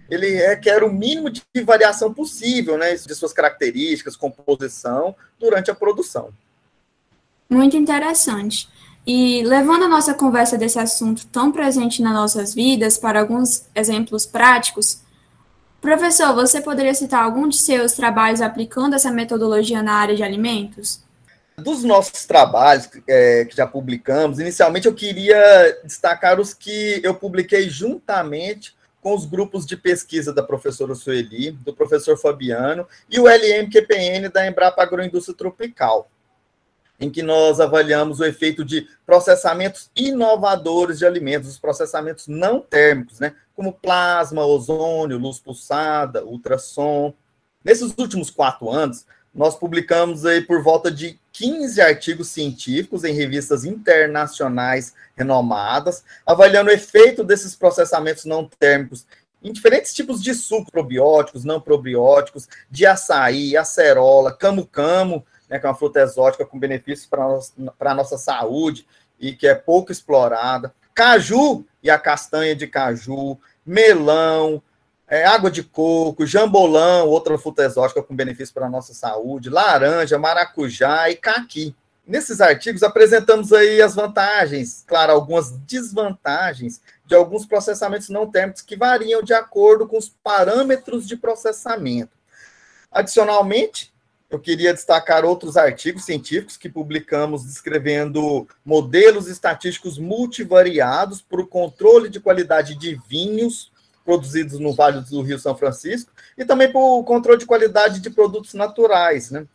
ele 0.09 0.29
requer 0.29 0.83
o 0.83 0.91
mínimo 0.91 1.29
de 1.29 1.41
variação 1.63 2.13
possível, 2.13 2.77
né, 2.77 2.95
de 2.95 3.15
suas 3.15 3.33
características, 3.33 4.15
composição, 4.15 5.15
durante 5.39 5.71
a 5.71 5.75
produção. 5.75 6.29
Muito 7.49 7.77
interessante. 7.77 8.69
E 9.05 9.43
levando 9.43 9.83
a 9.83 9.87
nossa 9.87 10.13
conversa 10.13 10.57
desse 10.57 10.79
assunto 10.79 11.27
tão 11.27 11.51
presente 11.51 12.01
nas 12.01 12.13
nossas 12.13 12.53
vidas 12.53 12.97
para 12.97 13.19
alguns 13.19 13.65
exemplos 13.75 14.25
práticos, 14.25 15.02
professor, 15.83 16.33
você 16.33 16.61
poderia 16.61 16.93
citar 16.93 17.21
algum 17.21 17.49
de 17.49 17.57
seus 17.57 17.91
trabalhos 17.91 18.39
aplicando 18.39 18.95
essa 18.95 19.11
metodologia 19.11 19.83
na 19.83 19.95
área 19.95 20.15
de 20.15 20.23
alimentos? 20.23 21.03
Dos 21.57 21.83
nossos 21.83 22.25
trabalhos 22.25 22.89
é, 23.05 23.43
que 23.43 23.55
já 23.55 23.67
publicamos, 23.67 24.39
inicialmente 24.39 24.87
eu 24.87 24.93
queria 24.95 25.77
destacar 25.83 26.39
os 26.39 26.53
que 26.53 27.01
eu 27.03 27.13
publiquei 27.13 27.69
juntamente 27.69 28.73
com 29.01 29.13
os 29.13 29.25
grupos 29.25 29.65
de 29.65 29.75
pesquisa 29.75 30.33
da 30.33 30.41
professora 30.41 30.95
Sueli, 30.95 31.51
do 31.51 31.73
professor 31.73 32.17
Fabiano 32.17 32.87
e 33.09 33.19
o 33.19 33.27
LMQPN 33.27 34.29
da 34.29 34.47
Embrapa 34.47 34.81
Agroindústria 34.81 35.35
Tropical 35.35 36.09
em 37.03 37.09
que 37.09 37.21
nós 37.21 37.59
avaliamos 37.59 38.21
o 38.21 38.25
efeito 38.25 38.63
de 38.63 38.87
processamentos 39.05 39.91
inovadores 39.93 40.99
de 40.99 41.05
alimentos, 41.05 41.49
os 41.49 41.59
processamentos 41.59 42.29
não 42.29 42.61
térmicos, 42.61 43.19
né? 43.19 43.35
Como 43.53 43.73
plasma, 43.73 44.45
ozônio, 44.45 45.17
luz 45.17 45.37
pulsada, 45.37 46.23
ultrassom. 46.23 47.13
Nesses 47.63 47.93
últimos 47.97 48.29
quatro 48.29 48.71
anos, 48.71 49.05
nós 49.35 49.53
publicamos 49.53 50.25
aí 50.25 50.41
por 50.41 50.63
volta 50.63 50.89
de 50.89 51.19
15 51.33 51.81
artigos 51.81 52.29
científicos 52.29 53.03
em 53.03 53.13
revistas 53.13 53.65
internacionais 53.65 54.93
renomadas, 55.13 56.05
avaliando 56.25 56.69
o 56.69 56.73
efeito 56.73 57.21
desses 57.21 57.53
processamentos 57.53 58.23
não 58.23 58.47
térmicos 58.47 59.05
em 59.43 59.51
diferentes 59.51 59.93
tipos 59.93 60.23
de 60.23 60.33
suco, 60.33 60.71
probióticos, 60.71 61.43
não 61.43 61.59
probióticos, 61.59 62.47
de 62.71 62.85
açaí, 62.85 63.57
acerola, 63.57 64.31
camo-camo, 64.31 65.25
né, 65.53 65.59
que 65.59 65.67
é 65.67 65.69
uma 65.69 65.75
fruta 65.75 65.99
exótica 65.99 66.43
com 66.43 66.57
benefícios 66.57 67.07
para 67.07 67.91
a 67.91 67.93
nossa 67.93 68.17
saúde, 68.17 68.87
e 69.19 69.33
que 69.33 69.47
é 69.47 69.53
pouco 69.53 69.91
explorada. 69.91 70.73
Caju 70.95 71.63
e 71.83 71.91
a 71.91 71.99
castanha 71.99 72.55
de 72.55 72.65
caju, 72.65 73.37
melão, 73.63 74.63
é, 75.07 75.25
água 75.25 75.51
de 75.51 75.61
coco, 75.61 76.25
jambolão, 76.25 77.07
outra 77.07 77.37
fruta 77.37 77.63
exótica 77.63 78.01
com 78.01 78.15
benefício 78.15 78.51
para 78.51 78.65
a 78.65 78.69
nossa 78.69 78.95
saúde, 78.95 79.51
laranja, 79.51 80.17
maracujá 80.17 81.07
e 81.11 81.15
caqui. 81.15 81.75
Nesses 82.05 82.41
artigos 82.41 82.81
apresentamos 82.81 83.53
aí 83.53 83.79
as 83.79 83.93
vantagens, 83.93 84.83
claro, 84.87 85.13
algumas 85.13 85.51
desvantagens 85.51 86.81
de 87.05 87.13
alguns 87.13 87.45
processamentos 87.45 88.09
não 88.09 88.25
térmicos 88.25 88.63
que 88.63 88.75
variam 88.75 89.21
de 89.21 89.35
acordo 89.35 89.87
com 89.87 89.99
os 89.99 90.09
parâmetros 90.09 91.07
de 91.07 91.15
processamento. 91.15 92.17
Adicionalmente, 92.91 93.92
eu 94.33 94.39
queria 94.39 94.73
destacar 94.73 95.23
outros 95.23 95.55
artigos 95.55 96.05
científicos 96.05 96.57
que 96.57 96.67
publicamos 96.67 97.45
descrevendo 97.45 98.47
modelos 98.65 99.27
estatísticos 99.27 99.99
multivariados 99.99 101.21
para 101.21 101.39
o 101.39 101.47
controle 101.47 102.09
de 102.09 102.19
qualidade 102.19 102.75
de 102.75 102.99
vinhos 103.07 103.71
produzidos 104.03 104.59
no 104.59 104.73
Vale 104.73 105.01
do 105.01 105.21
Rio 105.21 105.37
São 105.37 105.55
Francisco 105.55 106.11
e 106.35 106.43
também 106.43 106.71
para 106.71 106.81
o 106.81 107.03
controle 107.03 107.37
de 107.37 107.45
qualidade 107.45 107.99
de 107.99 108.09
produtos 108.09 108.55
naturais, 108.55 109.29
né? 109.29 109.45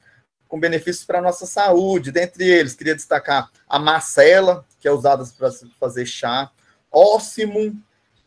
com 0.47 0.61
benefícios 0.61 1.05
para 1.05 1.19
a 1.19 1.23
nossa 1.23 1.45
saúde. 1.45 2.13
Dentre 2.13 2.49
eles, 2.49 2.75
queria 2.75 2.95
destacar 2.95 3.51
a 3.69 3.79
macela, 3.81 4.65
que 4.79 4.87
é 4.87 4.93
usada 4.93 5.25
para 5.37 5.51
fazer 5.79 6.07
chá, 6.07 6.51
óssimo, 6.91 7.77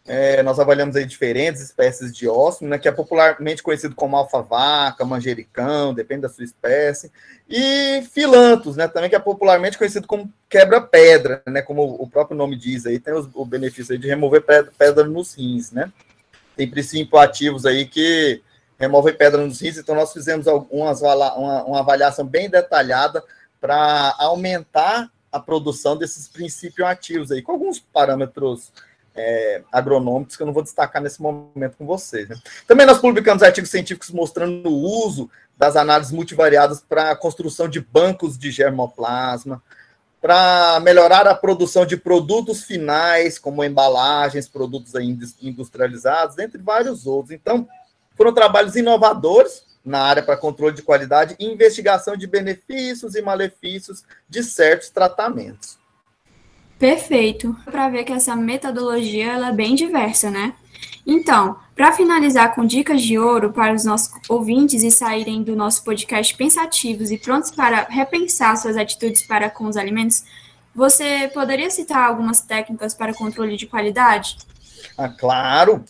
é, 0.05 0.41
nós 0.41 0.59
avaliamos 0.59 0.95
aí 0.95 1.05
diferentes 1.05 1.61
espécies 1.61 2.11
de 2.11 2.27
óssimo, 2.27 2.69
né, 2.69 2.79
que 2.79 2.87
é 2.87 2.91
popularmente 2.91 3.61
conhecido 3.61 3.93
como 3.93 4.17
alfa-vaca, 4.17 5.05
manjericão, 5.05 5.93
depende 5.93 6.23
da 6.23 6.29
sua 6.29 6.43
espécie, 6.43 7.11
e 7.47 8.01
filantos, 8.11 8.75
né, 8.75 8.87
também 8.87 9.09
que 9.09 9.15
é 9.15 9.19
popularmente 9.19 9.77
conhecido 9.77 10.07
como 10.07 10.31
quebra-pedra, 10.49 11.43
né, 11.45 11.61
como 11.61 11.83
o 11.83 12.09
próprio 12.09 12.35
nome 12.35 12.55
diz 12.55 12.85
aí, 12.85 12.99
tem 12.99 13.13
os, 13.13 13.29
o 13.33 13.45
benefício 13.45 13.97
de 13.97 14.07
remover 14.07 14.41
pedra, 14.41 14.71
pedra 14.75 15.03
nos 15.03 15.35
rins, 15.35 15.71
né. 15.71 15.91
Tem 16.55 16.69
princípios 16.69 17.21
ativos 17.21 17.65
aí 17.65 17.85
que 17.85 18.41
removem 18.79 19.13
pedra 19.13 19.45
nos 19.45 19.61
rins, 19.61 19.77
então 19.77 19.93
nós 19.93 20.11
fizemos 20.11 20.47
algumas, 20.47 21.01
uma, 21.01 21.63
uma 21.63 21.79
avaliação 21.79 22.25
bem 22.25 22.49
detalhada 22.49 23.23
para 23.59 24.15
aumentar 24.17 25.11
a 25.31 25.39
produção 25.39 25.95
desses 25.95 26.27
princípios 26.27 26.87
ativos 26.87 27.31
aí, 27.31 27.41
com 27.43 27.51
alguns 27.51 27.79
parâmetros 27.79 28.71
é, 29.15 29.61
agronômicos 29.71 30.35
que 30.35 30.43
eu 30.43 30.47
não 30.47 30.53
vou 30.53 30.63
destacar 30.63 31.01
nesse 31.01 31.21
momento 31.21 31.77
com 31.77 31.85
vocês. 31.85 32.27
Né? 32.29 32.37
Também 32.67 32.85
nós 32.85 32.99
publicamos 32.99 33.43
artigos 33.43 33.69
científicos 33.69 34.09
mostrando 34.11 34.69
o 34.69 35.05
uso 35.05 35.29
das 35.57 35.75
análises 35.75 36.11
multivariadas 36.11 36.81
para 36.81 37.11
a 37.11 37.15
construção 37.15 37.67
de 37.67 37.79
bancos 37.79 38.37
de 38.37 38.49
germoplasma, 38.49 39.61
para 40.21 40.79
melhorar 40.81 41.27
a 41.27 41.35
produção 41.35 41.85
de 41.85 41.97
produtos 41.97 42.63
finais, 42.63 43.39
como 43.39 43.63
embalagens, 43.63 44.47
produtos 44.47 44.93
industrializados, 45.41 46.37
entre 46.37 46.61
vários 46.61 47.07
outros. 47.07 47.31
Então, 47.31 47.67
foram 48.15 48.33
trabalhos 48.33 48.75
inovadores 48.75 49.63
na 49.83 49.99
área 49.99 50.21
para 50.21 50.37
controle 50.37 50.75
de 50.75 50.83
qualidade 50.83 51.35
e 51.39 51.45
investigação 51.45 52.15
de 52.15 52.27
benefícios 52.27 53.15
e 53.15 53.21
malefícios 53.21 54.03
de 54.29 54.43
certos 54.43 54.89
tratamentos. 54.89 55.80
Perfeito. 56.81 57.55
Para 57.63 57.89
ver 57.89 58.03
que 58.03 58.11
essa 58.11 58.35
metodologia 58.35 59.33
ela 59.33 59.49
é 59.49 59.53
bem 59.53 59.75
diversa, 59.75 60.31
né? 60.31 60.55
Então, 61.05 61.55
para 61.75 61.91
finalizar 61.91 62.55
com 62.55 62.65
dicas 62.65 63.03
de 63.03 63.19
ouro 63.19 63.53
para 63.53 63.71
os 63.71 63.85
nossos 63.85 64.11
ouvintes 64.27 64.81
e 64.81 64.89
saírem 64.89 65.43
do 65.43 65.55
nosso 65.55 65.83
podcast 65.83 66.35
pensativos 66.35 67.11
e 67.11 67.19
prontos 67.19 67.51
para 67.51 67.83
repensar 67.83 68.57
suas 68.57 68.75
atitudes 68.77 69.21
para 69.21 69.47
com 69.47 69.65
os 69.65 69.77
alimentos, 69.77 70.23
você 70.73 71.29
poderia 71.31 71.69
citar 71.69 72.03
algumas 72.03 72.41
técnicas 72.41 72.95
para 72.95 73.13
controle 73.13 73.55
de 73.57 73.67
qualidade? 73.67 74.37
Ah, 74.97 75.07
claro! 75.07 75.85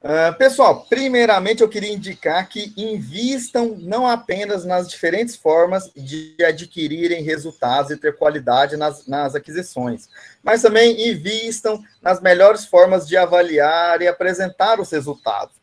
Uh, 0.00 0.32
pessoal, 0.38 0.86
primeiramente 0.88 1.60
eu 1.60 1.68
queria 1.68 1.92
indicar 1.92 2.48
que 2.48 2.72
invistam 2.76 3.76
não 3.80 4.06
apenas 4.06 4.64
nas 4.64 4.88
diferentes 4.88 5.34
formas 5.34 5.90
de 5.96 6.36
adquirirem 6.40 7.24
resultados 7.24 7.90
e 7.90 7.96
ter 7.96 8.16
qualidade 8.16 8.76
nas, 8.76 9.08
nas 9.08 9.34
aquisições, 9.34 10.08
mas 10.40 10.62
também 10.62 11.10
invistam 11.10 11.82
nas 12.00 12.20
melhores 12.20 12.64
formas 12.64 13.08
de 13.08 13.16
avaliar 13.16 14.00
e 14.00 14.06
apresentar 14.06 14.78
os 14.78 14.88
resultados. 14.92 15.56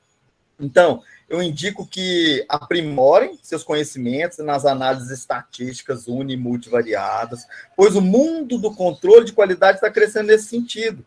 Então, 0.59 1.01
eu 1.29 1.41
indico 1.41 1.87
que 1.87 2.45
aprimorem 2.49 3.39
seus 3.41 3.63
conhecimentos 3.63 4.39
nas 4.39 4.65
análises 4.65 5.11
estatísticas 5.11 6.09
uni 6.09 6.33
e 6.33 6.37
multivariadas, 6.37 7.47
pois 7.73 7.95
o 7.95 8.01
mundo 8.01 8.57
do 8.57 8.75
controle 8.75 9.25
de 9.25 9.31
qualidade 9.31 9.77
está 9.77 9.89
crescendo 9.89 10.27
nesse 10.27 10.47
sentido 10.47 11.05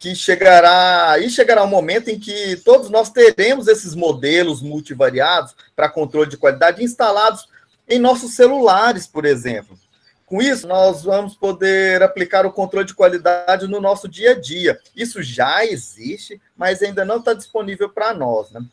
que 0.00 0.14
chegará 0.14 1.18
e 1.18 1.28
chegará 1.28 1.62
um 1.62 1.68
momento 1.68 2.08
em 2.08 2.18
que 2.18 2.56
todos 2.64 2.88
nós 2.88 3.10
teremos 3.10 3.68
esses 3.68 3.94
modelos 3.94 4.62
multivariados 4.62 5.54
para 5.76 5.90
controle 5.90 6.30
de 6.30 6.38
qualidade 6.38 6.82
instalados 6.82 7.46
em 7.86 7.98
nossos 7.98 8.32
celulares, 8.32 9.06
por 9.06 9.26
exemplo. 9.26 9.78
Com 10.24 10.40
isso, 10.40 10.66
nós 10.66 11.02
vamos 11.02 11.34
poder 11.34 12.02
aplicar 12.02 12.46
o 12.46 12.52
controle 12.52 12.86
de 12.86 12.94
qualidade 12.94 13.66
no 13.66 13.78
nosso 13.78 14.08
dia 14.08 14.30
a 14.30 14.40
dia. 14.40 14.80
Isso 14.96 15.22
já 15.22 15.66
existe, 15.66 16.40
mas 16.56 16.80
ainda 16.82 17.04
não 17.04 17.18
está 17.18 17.34
disponível 17.34 17.90
para 17.90 18.14
nós. 18.14 18.50
Né? 18.52 18.64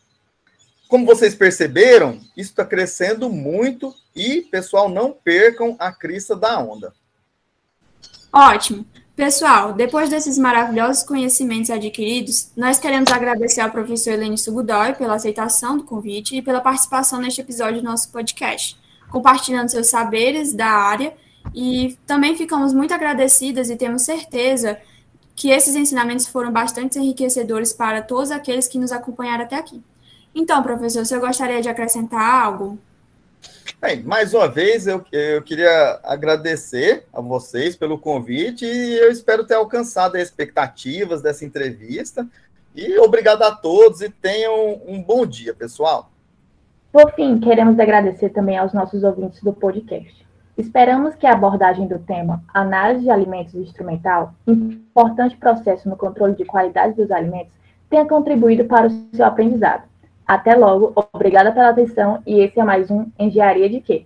Como 0.88 1.06
vocês 1.06 1.36
perceberam, 1.36 2.22
isso 2.38 2.52
está 2.52 2.64
crescendo 2.64 3.30
muito 3.30 3.94
e, 4.16 4.44
pessoal, 4.44 4.88
não 4.88 5.12
percam 5.12 5.76
a 5.78 5.92
crista 5.92 6.38
da 6.38 6.58
onda. 6.58 6.94
Ótimo. 8.32 8.86
Pessoal, 9.18 9.74
depois 9.74 10.12
desses 10.12 10.38
maravilhosos 10.38 11.02
conhecimentos 11.02 11.72
adquiridos, 11.72 12.52
nós 12.56 12.78
queremos 12.78 13.12
agradecer 13.12 13.62
ao 13.62 13.72
professor 13.72 14.12
Helene 14.12 14.38
Sugudói 14.38 14.94
pela 14.94 15.16
aceitação 15.16 15.76
do 15.76 15.84
convite 15.84 16.36
e 16.36 16.42
pela 16.42 16.62
participação 16.62 17.20
neste 17.20 17.42
episódio 17.42 17.82
do 17.82 17.84
nosso 17.84 18.12
podcast, 18.12 18.78
compartilhando 19.10 19.70
seus 19.70 19.88
saberes 19.88 20.54
da 20.54 20.68
área 20.68 21.16
e 21.52 21.98
também 22.06 22.36
ficamos 22.38 22.76
muito 22.76 22.94
agradecidas 22.94 23.72
e 23.72 23.76
temos 23.76 24.04
certeza 24.04 24.80
que 25.36 25.50
esses 25.50 25.76
ensinamentos 25.76 26.28
foram 26.28 26.52
bastante 26.52 27.00
enriquecedores 27.00 27.74
para 27.74 28.04
todos 28.04 28.30
aqueles 28.30 28.68
que 28.68 28.78
nos 28.78 28.92
acompanharam 28.92 29.46
até 29.46 29.56
aqui. 29.56 29.82
Então, 30.36 30.62
professor, 30.62 31.04
você 31.04 31.18
gostaria 31.18 31.60
de 31.60 31.68
acrescentar 31.68 32.22
algo? 32.22 32.78
Bem, 33.80 34.02
mais 34.02 34.34
uma 34.34 34.48
vez 34.48 34.88
eu, 34.88 35.04
eu 35.12 35.42
queria 35.44 36.00
agradecer 36.04 37.06
a 37.14 37.22
vocês 37.22 37.76
pelo 37.76 38.00
convite 38.00 38.66
e 38.66 38.98
eu 38.98 39.12
espero 39.12 39.46
ter 39.46 39.54
alcançado 39.54 40.16
as 40.16 40.24
expectativas 40.24 41.22
dessa 41.22 41.46
entrevista. 41.46 42.28
E 42.76 42.98
obrigado 43.00 43.44
a 43.44 43.52
todos 43.52 44.02
e 44.02 44.10
tenham 44.10 44.82
um 44.88 45.02
bom 45.02 45.26
dia, 45.26 45.54
pessoal. 45.54 46.12
Por 46.92 47.14
fim, 47.14 47.40
queremos 47.40 47.80
agradecer 47.80 48.30
também 48.30 48.58
aos 48.58 48.74
nossos 48.74 49.04
ouvintes 49.04 49.44
do 49.44 49.54
podcast. 49.54 50.26
Esperamos 50.58 51.14
que 51.14 51.28
a 51.28 51.34
abordagem 51.34 51.88
do 51.88 52.00
tema 52.00 52.44
análise 52.52 53.04
de 53.04 53.12
alimentos 53.12 53.54
instrumental, 53.54 54.34
importante 54.48 55.38
processo 55.38 55.88
no 55.88 55.96
controle 55.96 56.34
de 56.34 56.46
qualidade 56.46 56.96
dos 56.96 57.12
alimentos, 57.12 57.54
tenha 57.90 58.08
contribuído 58.08 58.66
para 58.66 58.88
o 58.88 59.16
seu 59.16 59.26
aprendizado. 59.26 59.84
Até 60.28 60.56
logo, 60.56 60.92
obrigada 61.14 61.54
pela 61.54 61.70
atenção 61.70 62.22
e 62.28 62.42
esse 62.42 62.60
é 62.60 62.64
mais 62.64 62.92
um 62.92 63.10
Engenharia 63.18 63.70
de 63.70 63.80
Quê? 63.80 64.06